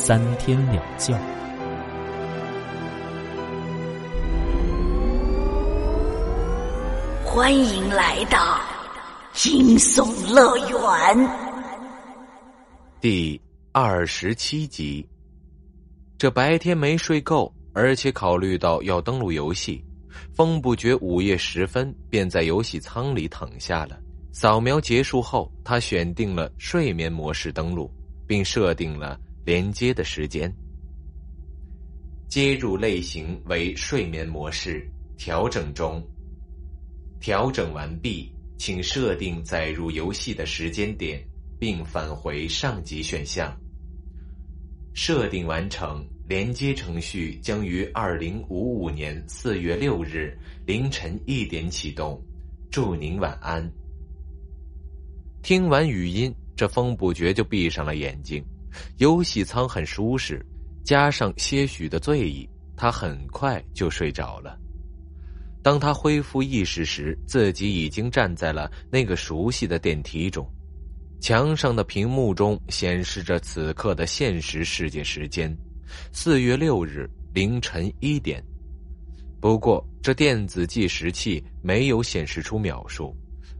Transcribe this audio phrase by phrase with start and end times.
[0.00, 1.12] 三天两觉。
[7.24, 8.60] 欢迎来到
[9.32, 11.30] 惊悚乐园
[13.00, 13.38] 第
[13.72, 15.04] 二十七集。
[16.16, 19.84] 这白天没睡够，而且考虑到要登录游戏，
[20.32, 23.98] 风不觉午夜时分便在游戏舱里躺下了。
[24.30, 27.92] 扫描结束后，他选定了睡眠模式登录，
[28.28, 29.18] 并设定了。
[29.48, 30.54] 连接的时间，
[32.28, 34.86] 接入类型为睡眠模式，
[35.16, 36.06] 调整中。
[37.18, 41.26] 调整完毕，请设定载入游戏的时间点，
[41.58, 43.58] 并返回上级选项。
[44.92, 52.22] 设定完成，连接程序将于二零五五年四月六日凌晨一点启动。
[52.70, 53.66] 祝您晚安。
[55.42, 58.44] 听完语音，这风不觉就闭上了眼睛。
[58.98, 60.44] 游戏舱很舒适，
[60.84, 64.58] 加上些许的醉意，他很快就睡着了。
[65.62, 70.48] 当他恢复意识时，自己已经站在了那个熟悉的电梯中，
[71.20, 75.54] 墙上的屏幕中显示着此刻的现实世界时间：
[76.12, 78.42] 四月六日凌晨一点。
[79.40, 83.14] 不过，这电子计时器没有显示出秒数，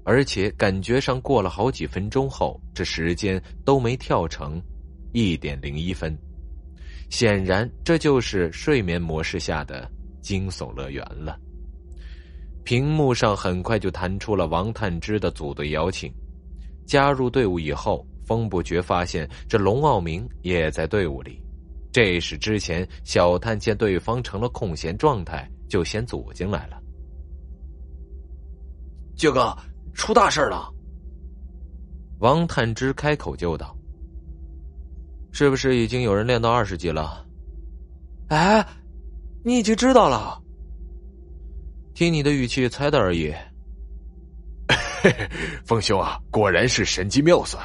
[0.05, 4.63] 而且感觉上过了好几分钟后，这时间都没跳成。
[5.13, 6.17] 一点零一分，
[7.11, 11.39] 显然这就是睡眠模式下的惊悚乐园了。
[12.65, 16.13] 屏幕上很快就弹出了王探之的组队邀请。
[16.87, 21.41] 加入队伍以后，风不觉发现这龙傲明也在队伍里。
[21.93, 26.79] 这是之前小探见对方成了空闲状态，就先组进来了。
[29.17, 29.57] 杰哥，
[29.95, 30.73] 出大事了！
[32.19, 33.78] 王探之开口就道。
[35.39, 37.25] 是不是已经有人练到二十级了？
[38.27, 38.67] 哎，
[39.45, 40.43] 你已经知道了？
[41.95, 43.33] 听你的语气猜的而已。
[45.65, 47.65] 风兄啊，果然是神机妙算。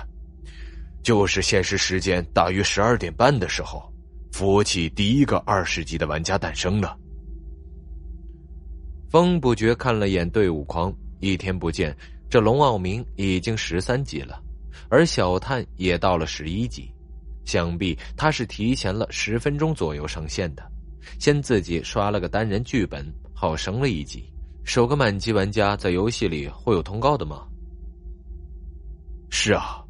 [1.01, 3.91] 就是现实时间大约十二点半的时候，
[4.31, 6.95] 服务器第一个二十级的玩家诞生了。
[9.09, 11.97] 风不觉看了眼队伍狂，一天不见，
[12.29, 14.39] 这龙傲明已经十三级了，
[14.89, 16.88] 而小探也到了十一级。
[17.46, 20.64] 想必他是提前了十分钟左右上线的，
[21.20, 24.24] 先自己刷了个单人剧本，好升了一级。
[24.64, 27.46] 首个满级玩家在游戏里会有通告的吗？
[29.30, 29.84] 是啊，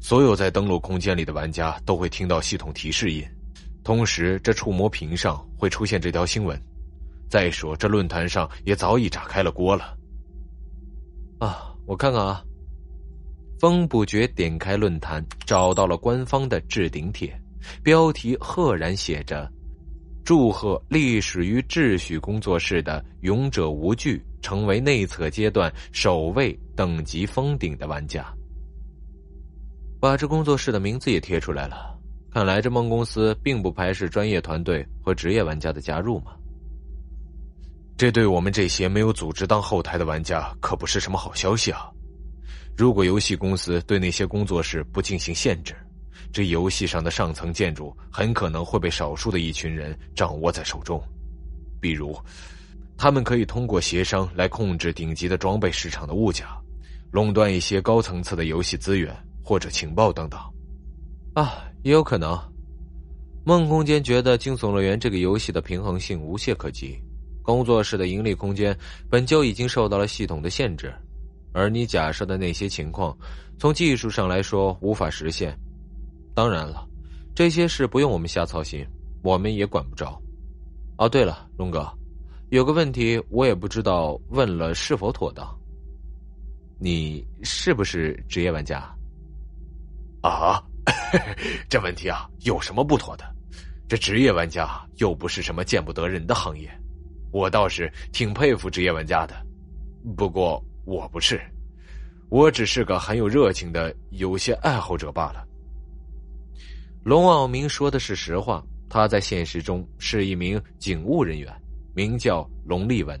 [0.00, 3.22] 所有在登录空间里的玩家都会听到系统提示音，
[3.82, 6.58] 同时这触摸屏上会出现这条新闻。
[7.28, 9.96] 再说这论坛上也早已炸开了锅了。
[11.40, 12.42] 啊，我看看啊。
[13.58, 17.34] 风不觉点开论坛，找到了官方的置顶帖，
[17.82, 19.50] 标题赫然写着
[20.24, 28.26] ：“祝贺历史与秩序工作室的勇者无惧成为内测阶段首位等级封顶的玩家。”
[30.00, 31.98] 把这工作室的名字也贴出来了，
[32.30, 36.32] 看来这梦公司并不排斥专业团队和职业玩家的加入嘛。
[37.96, 41.90] 这对我们这些没有组织当后台的玩家可不是什么好消息啊！
[42.76, 45.74] 如果游戏公司对那些工作室不进行限制，
[46.32, 51.00] 这游戏上的上层建筑很可能会被少数的一群人掌握在手中。
[51.80, 52.18] 比如，
[52.96, 56.60] 他们可以通过协商来控制顶级的装备市场的物价，
[57.12, 60.40] 垄断一些高层次的游戏资源或者情报等等。
[61.34, 62.36] 啊，也有可能。
[63.44, 66.98] 梦空间觉得《惊悚乐园》这个游戏的平衡性无懈可击，
[67.42, 68.76] 工作室的盈利空间
[69.10, 70.92] 本就已经受到了系统的限制。
[71.54, 73.16] 而你假设的那些情况，
[73.58, 75.56] 从技术上来说无法实现。
[76.34, 76.84] 当然了，
[77.32, 78.84] 这些事不用我们瞎操心，
[79.22, 80.20] 我们也管不着。
[80.98, 81.88] 哦，对了，龙哥，
[82.50, 85.46] 有个问题我也不知道问了是否妥当。
[86.76, 88.92] 你是不是职业玩家？
[90.22, 90.60] 啊，
[91.70, 93.24] 这问题啊，有什么不妥的？
[93.86, 96.68] 这职业玩家又不是什么见不得人的行业，
[97.30, 99.36] 我倒是挺佩服职业玩家的。
[100.16, 100.60] 不过。
[100.84, 101.40] 我不是，
[102.28, 105.46] 我只是个很有热情的有些爱好者罢了。
[107.02, 111.52] 龙傲明说的是实话，他在现实中是一名警务人员，
[111.94, 113.18] 名叫龙立文。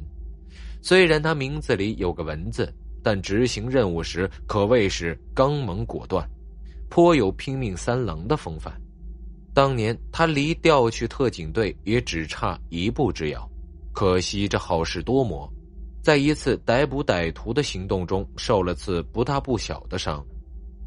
[0.82, 2.72] 虽然他名字里有个“文”字，
[3.02, 6.28] 但执行任务时可谓是刚猛果断，
[6.90, 8.72] 颇有拼命三郎的风范。
[9.54, 13.48] 当年他离调去特警队也只差一步之遥，
[13.92, 15.50] 可惜这好事多磨，
[16.04, 20.22] 在一次逮捕歹徒的行动中受了次不大不小的伤。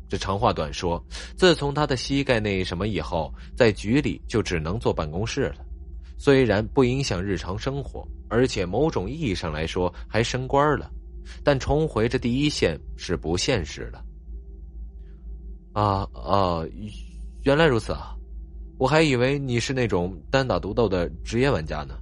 [0.07, 1.03] 这长话短说，
[1.35, 5.65] 自从他的膝盖那什么以后，在局里就只能坐办公室了。
[6.19, 10.87] 虽然不影响日常生活，而且某种意义上来说还升官了，
[11.43, 14.05] 但重回这第一线是不现实的。
[15.73, 16.63] 啊啊，
[17.41, 18.15] 原来如此啊！
[18.77, 21.97] 我还以为你是那种单打独斗的职业玩家呢。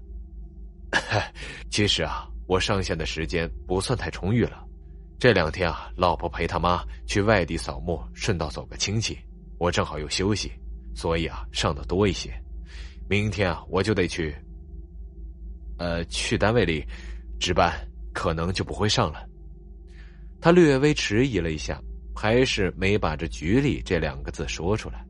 [1.72, 4.64] 其实啊，我上线的时间不算太充裕了。
[5.18, 9.18] 这两天啊，老婆陪他妈去外地扫墓，顺道走个亲戚，
[9.58, 10.52] 我正好又休息，
[10.94, 12.32] 所以啊，上的多一些。
[13.10, 14.36] 明天啊，我就得去，
[15.78, 16.86] 呃，去单位里
[17.40, 17.74] 值班，
[18.14, 19.26] 可能就不会上了。
[20.42, 21.82] 他略微迟疑了一下，
[22.14, 25.04] 还是没把这“局里”这两个字说出来。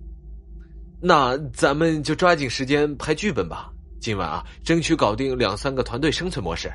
[1.02, 6.72] 那咱们就抓紧时间拍剧本吧，今晚啊，争取搞定两三个团队生存模式。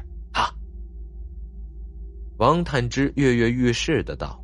[2.40, 4.42] 王探之跃跃欲试的道：“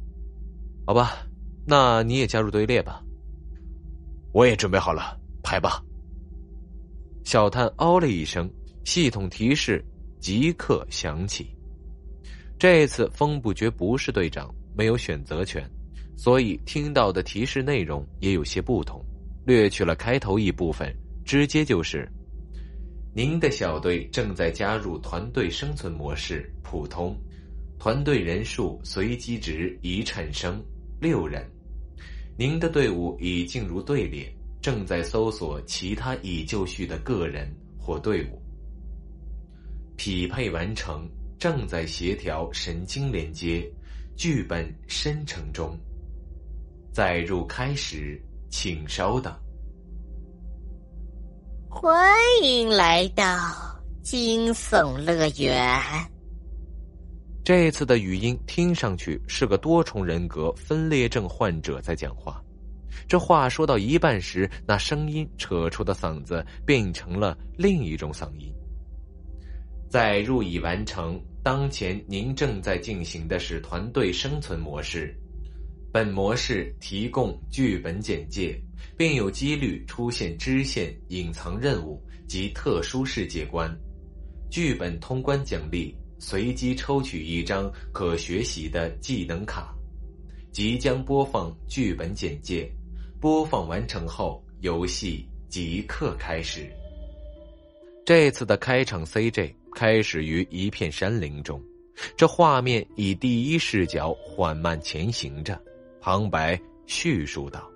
[0.86, 1.26] 好吧，
[1.66, 3.02] 那你也加入队列吧。
[4.32, 5.82] 我也准备好了，排吧。”
[7.24, 8.52] 小探哦了一声，
[8.84, 9.82] 系统提示
[10.20, 11.56] 即刻响起。
[12.58, 15.66] 这次风不觉不是队长，没有选择权，
[16.18, 19.02] 所以听到的提示内容也有些不同，
[19.46, 20.94] 略去了开头一部分，
[21.24, 22.06] 直接就是
[23.16, 27.18] ：“您的小队正在加入团队生存模式，普通。”
[27.78, 30.62] 团队人数随机值已产生
[31.00, 31.46] 六人，
[32.36, 38.42] 您的队伍已进入队列，正在搜索其他已就绪的个人或队伍。
[39.96, 41.08] 匹配完成，
[41.38, 43.70] 正在协调神经连接，
[44.16, 45.78] 剧本生成中。
[46.92, 48.20] 载入开始，
[48.50, 49.32] 请稍等。
[51.68, 53.24] 欢迎来到
[54.02, 56.15] 惊悚乐园。
[57.46, 62.42] 这次的语音听上去是个多重人格分裂症患者在讲话，
[63.06, 68.52] 这话说到一半时，那声音扯出的嗓子变成了另一种嗓音。
[69.88, 75.16] 载入已完成，当前您正在进行的是团队生存模式，
[75.92, 78.60] 本模式提供剧本简介，
[78.96, 83.72] 并有几率出现支线、隐藏任务及特殊世界观，
[84.50, 85.96] 剧本通关奖励。
[86.18, 89.74] 随机抽取一张可学习的技能卡，
[90.50, 92.70] 即将播放剧本简介。
[93.20, 96.70] 播放完成后，游戏即刻开始。
[98.04, 101.60] 这次的开场 CJ 开始于一片山林中，
[102.16, 105.60] 这画面以第一视角缓慢前行着。
[106.00, 107.68] 旁白叙述道：“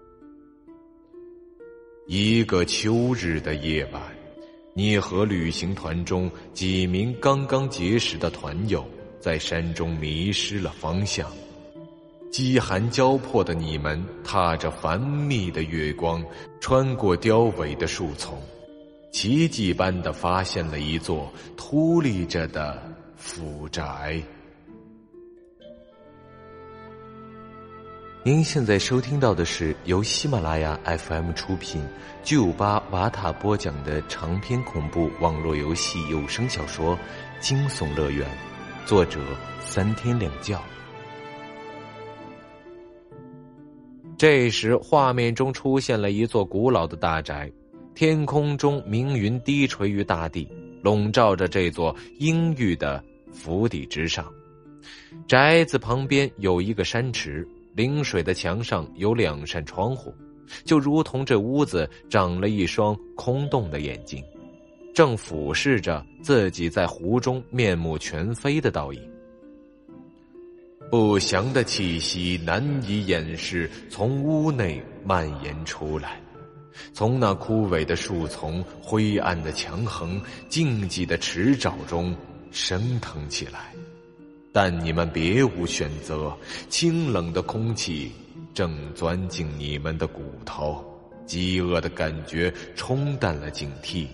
[2.07, 4.01] 一个秋日的夜晚。”
[4.73, 8.87] 你和旅行团中几名刚刚结识的团友
[9.19, 11.29] 在山中迷失了方向，
[12.31, 16.25] 饥寒交迫的你们踏着繁密的月光，
[16.61, 18.41] 穿过凋萎的树丛，
[19.13, 22.81] 奇迹般的发现了一座秃立着的
[23.17, 24.23] 府宅。
[28.23, 31.83] 您现在收听到的是由喜马拉雅 FM 出品、
[32.23, 36.95] 巨五八瓦塔播讲的长篇恐怖网络游戏有声小说
[37.41, 38.29] 《惊悚乐园》，
[38.87, 39.21] 作者
[39.59, 40.61] 三天两觉。
[44.19, 47.51] 这时，画面中出现了一座古老的大宅，
[47.95, 50.47] 天空中明云低垂于大地，
[50.83, 54.31] 笼罩着这座阴郁的府邸之上。
[55.27, 57.49] 宅子旁边有一个山池。
[57.81, 60.15] 临水的墙上有两扇窗户，
[60.67, 64.23] 就如同这屋子长了一双空洞的眼睛，
[64.95, 69.01] 正俯视着自己在湖中面目全非的倒影。
[70.91, 76.21] 不祥的气息难以掩饰，从屋内蔓延出来，
[76.93, 80.21] 从那枯萎的树丛、灰暗的墙横、
[80.51, 82.15] 静寂的池沼中
[82.51, 83.73] 升腾起来。
[84.53, 86.37] 但你们别无选择，
[86.69, 88.11] 清冷的空气
[88.53, 90.85] 正钻进你们的骨头，
[91.25, 94.07] 饥饿的感觉冲淡了警惕，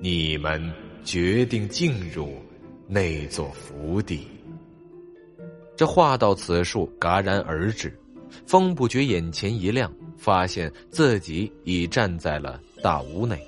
[0.00, 0.72] 你们
[1.04, 2.34] 决定进入
[2.88, 4.26] 那座府邸。
[5.76, 7.96] 这话到此处戛然而止，
[8.46, 13.40] 风不觉眼前一亮，发现自己已站在了大屋内，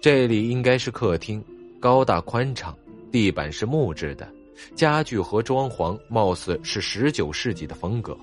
[0.00, 1.42] 这里应该是客厅，
[1.80, 2.76] 高大宽敞，
[3.10, 4.28] 地板是木质的，
[4.74, 8.16] 家具和装潢貌似是十九世纪的风格。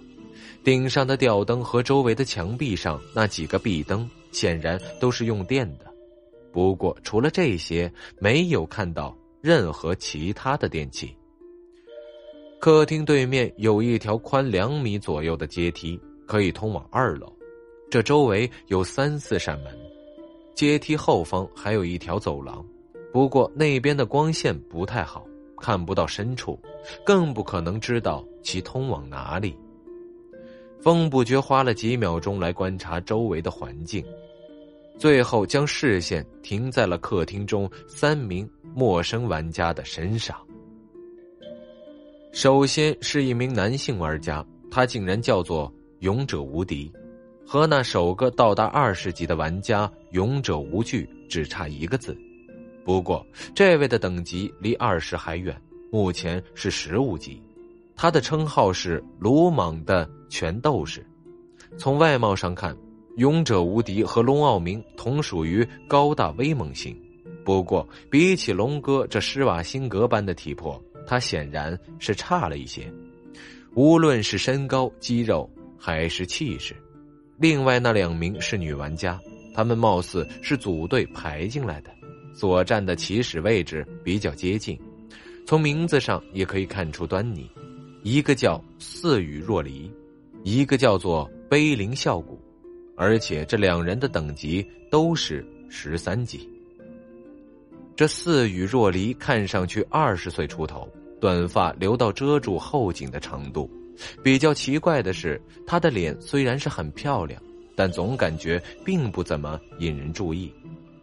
[0.64, 5.86] 顶上的吊灯和周围的墙壁上那几个壁灯，显然都是用电的。
[6.52, 11.16] 不过，除了这些，没有看到任何其他的电器。
[12.60, 17.32] 客厅对面有一条宽两米左右的阶梯，可以通往二楼。
[17.90, 19.74] 这周围有三四扇门，
[20.54, 22.66] 阶梯后方还有一条走廊，
[23.14, 25.26] 不过那边的光线不太好，
[25.60, 26.60] 看不到深处，
[27.06, 29.56] 更不可能知道其通往哪里。
[30.82, 34.04] 风不觉花了几秒钟来观察周围的环境，
[34.98, 40.38] 最后将视线停在了客厅中三名陌生玩家的身上。
[42.32, 46.90] 首先是一名男性玩家，他竟然叫做勇者无敌，
[47.46, 52.18] 和那首个到达二十级的玩家勇者无惧只差一个字。
[52.90, 55.56] 不过这位的等级离二十还远，
[55.92, 57.40] 目前是十五级。
[57.96, 61.06] 他的称号是鲁莽的拳斗士。
[61.78, 62.76] 从外貌上看，
[63.18, 67.00] 勇者无敌和龙傲明同属于高大威猛型，
[67.46, 70.84] 不过比起龙哥这施瓦辛格般的体魄。
[71.06, 72.92] 他显然是差了一些，
[73.76, 76.76] 无论是身高、肌肉还是气势。
[77.38, 79.20] 另外那两名是女玩家，
[79.54, 81.92] 她们貌似是组队排进来的，
[82.40, 84.80] 所站的起始位置比较接近，
[85.46, 87.52] 从名字上也可以看出端倪。
[88.02, 89.92] 一个叫似雨若离，
[90.46, 92.40] 一个叫做悲灵笑谷，
[92.96, 96.50] 而且这两人的等级都是十三级。
[97.94, 100.88] 这似雨若离看上去二十岁出头。
[101.20, 103.70] 短发留到遮住后颈的长度，
[104.24, 107.42] 比较奇怪的是，她的脸虽然是很漂亮，
[107.76, 110.50] 但总感觉并不怎么引人注意。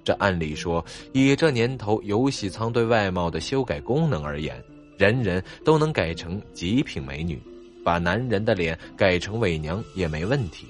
[0.06, 0.82] 这按理说，
[1.12, 4.62] 以这年头游戏仓对外貌的修改功能而言，
[4.96, 7.36] 人人都能改成极品美女，
[7.84, 10.68] 把男人的脸改成伪娘也没问题。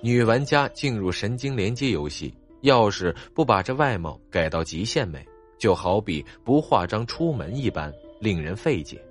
[0.00, 5.26] 女玩家进入神经连接游戏，要是不把这外貌改到极限美，
[5.58, 7.92] 就好比不化妆出门一般。
[8.20, 9.02] 令人费解，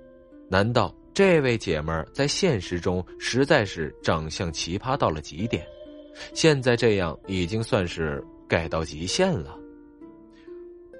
[0.48, 5.66] 难道这位姐们儿在现实中实在是长相奇葩到了极点？
[6.32, 9.56] 现在这样已经算是改到极限了。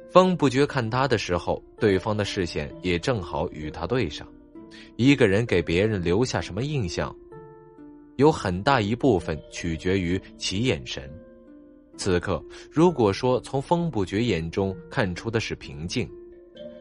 [0.09, 4.25] 风不觉看他的时候，对方的视线也正好与他对上。
[4.95, 7.15] 一个人给别人留下什么印象，
[8.15, 11.11] 有很大一部分取决于其眼神。
[11.97, 16.09] 此刻，如果说从风不觉眼中看出的是平静。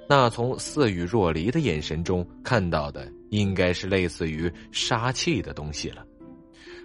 [0.08, 6.06] 那从似雨若离的眼神中看到的，应该是类似于杀气的东西了，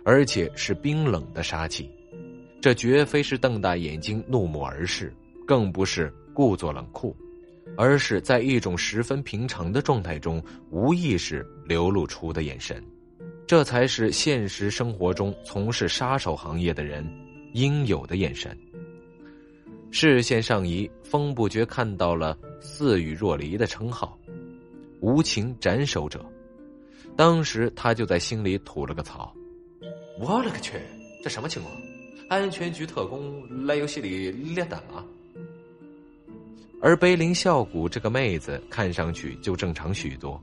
[0.04, 1.90] 而且是冰冷的杀气。
[2.64, 5.14] 这绝非是瞪大眼睛怒目而视，
[5.46, 7.14] 更不是故作冷酷，
[7.76, 12.82] 而是在一种十分平常的状态中无意识流露出的眼神。
[13.46, 17.06] 这才是现实生活中从事杀手行业的人
[17.52, 18.58] 应有的眼神。
[19.90, 24.18] 视线上移，风不觉看到了似雨若离的称号——
[25.02, 26.24] 无情斩首者。
[27.14, 29.30] 当时他就在心里吐了个槽
[30.18, 30.80] ：“我勒个去，
[31.22, 31.70] 这什么情况？
[32.28, 35.04] 安全局特工来游戏里练胆了？”
[36.80, 40.38] 而碑林笑谷这个妹子看上去就正常许多，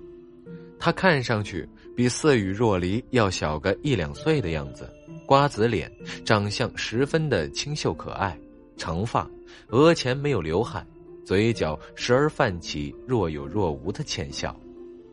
[0.80, 4.90] 她看上去比似雨若离要小个一两岁的样子，
[5.28, 5.92] 瓜子脸，
[6.26, 8.36] 长相十分的清秀可爱，
[8.76, 9.30] 长发。
[9.68, 10.84] 额前没有刘海，
[11.24, 14.60] 嘴角时而泛起若有若无的浅笑，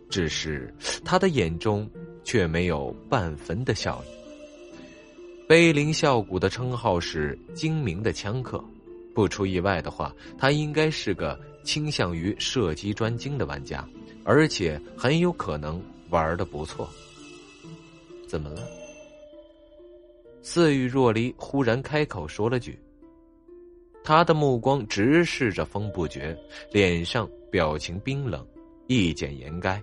[0.08, 0.72] 只是
[1.04, 1.88] 他的眼中
[2.25, 4.17] 却没有半分的笑意。
[5.48, 8.62] 碑林笑谷的称号是精明的枪客，
[9.14, 13.88] 不出意外的话，他应该是个倾向于射击专精的玩家，
[14.24, 16.86] 而且很有可能玩的不错。
[18.26, 18.60] 怎么了？
[20.42, 22.78] 似雨若离忽然开口说了句。
[24.04, 26.38] 他的目光直视着风不绝，
[26.70, 28.46] 脸上表情冰冷，
[28.86, 29.80] 一简言赅。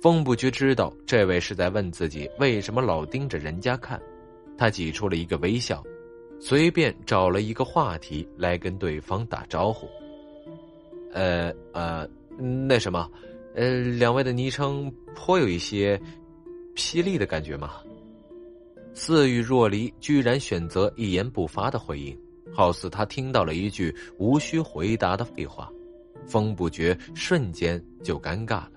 [0.00, 4.00] 风不绝知道这位是在问自己为什么老盯着人家看，
[4.56, 5.82] 他挤出了一个微笑，
[6.40, 9.88] 随便找了一个话题来跟对方打招呼。
[11.12, 12.08] 呃呃，
[12.38, 13.10] 那什么，
[13.54, 16.00] 呃，两位的昵称颇有一些
[16.74, 17.74] 霹雳的感觉嘛。
[18.94, 22.16] 似雨若离居然选择一言不发的回应。
[22.54, 25.70] 好似他听到了一句无需回答的废话，
[26.26, 28.70] 风不觉瞬间就尴尬了。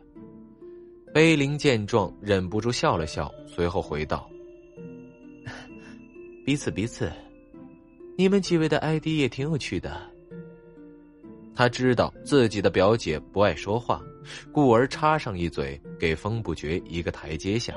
[1.14, 4.29] 碑林见状，忍不住笑了笑，随后回道
[6.50, 7.12] ：“彼此彼此，
[8.18, 10.02] 你们几位的 ID 也挺有趣的，
[11.54, 14.02] 他知道自己的表姐不爱说话，
[14.52, 17.76] 故而插上一嘴，给风不绝一个台阶下。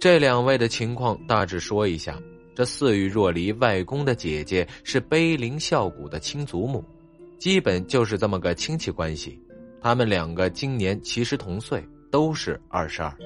[0.00, 2.20] 这两位的情况大致说一下：
[2.56, 6.84] 这似玉若离外公的姐姐是碑林孝谷的亲祖母，
[7.38, 9.40] 基本就是这么个亲戚关系。
[9.80, 13.16] 他们两个今年其实同岁，都是二十二。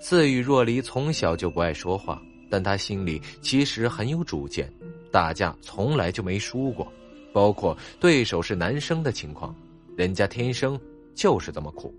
[0.00, 4.70] 似玉若离从小就不爱说话，但他心里其实很有主见，
[5.10, 6.92] 打架从来就没输过。
[7.32, 9.54] 包括对手是男生的情况，
[9.96, 10.78] 人家天生
[11.14, 11.94] 就是这么苦。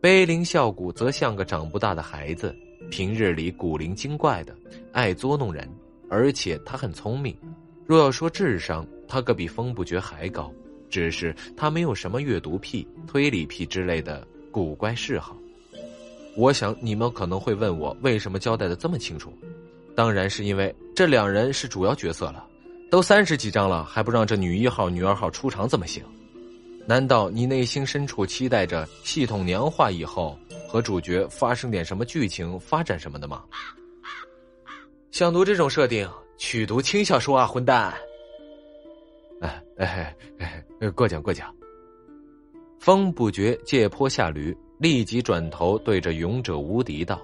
[0.00, 2.54] 碑林孝谷则像个长不大的孩子，
[2.88, 4.56] 平日里古灵精怪的，
[4.92, 5.68] 爱捉弄人，
[6.08, 7.36] 而且他很聪明。
[7.84, 10.52] 若要说智商，他可比风不觉还高，
[10.88, 15.36] 只是他没有什么阅读癖、推理癖之类的古怪嗜好。
[16.36, 19.32] 我想你们可能会问我，为什么交代的这么清楚？
[19.94, 22.46] 当然是因为这两人是主要角色了。
[22.90, 26.02] 都三十几章了，还不让这女一号、女二号出场，怎么行？
[26.86, 33.44] 难道你内心深处期待着系统娘化以后和主角发生点什么剧情发展什么的吗？
[35.10, 37.94] 想读这种设定，去读轻小说啊，混蛋！
[39.40, 40.16] 哎哎
[40.80, 41.54] 哎，过奖过奖。
[42.78, 47.22] 风不觉借坡下驴，立即转头对着勇者无敌道：“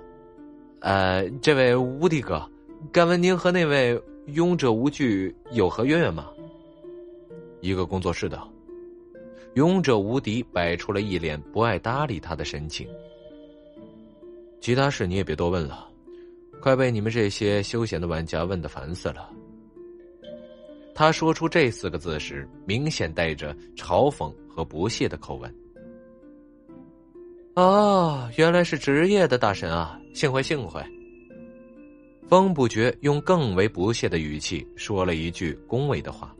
[0.78, 2.48] 呃，这位无敌哥，
[2.92, 4.00] 敢问您和那位？”
[4.34, 6.28] 勇者无惧有何渊源吗？
[7.62, 8.38] 一个工作室的。
[9.54, 12.86] 勇者无敌摆出了一脸不爱搭理他的神情。
[14.60, 15.88] 其他事你也别多问了，
[16.60, 19.30] 快被你们这些休闲的玩家问的烦死了。
[20.94, 25.52] 他说出这四个字时，明显带着嘲讽和不屑的口吻。
[27.58, 30.80] 哦，原来是职业的大神啊，幸会幸会。
[32.28, 36.32] 风不觉用更为不屑的语气说了一句恭维的话，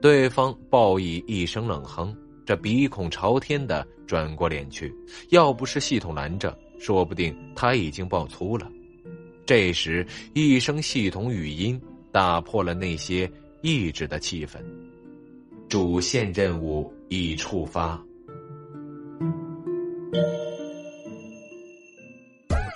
[0.00, 2.16] 对方报以一声冷哼，
[2.46, 4.90] 这鼻孔朝天的转过脸去。
[5.28, 8.66] 要不是系统拦着，说不定他已经爆粗了。
[9.44, 11.78] 这时，一声系统语音
[12.10, 14.56] 打破了那些抑制的气氛
[15.68, 18.02] ：“主线任务已触发。”